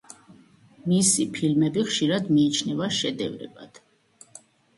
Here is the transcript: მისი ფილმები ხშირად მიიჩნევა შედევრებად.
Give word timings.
მისი 0.91 1.25
ფილმები 1.35 1.83
ხშირად 1.89 2.33
მიიჩნევა 2.39 2.89
შედევრებად. 3.01 3.79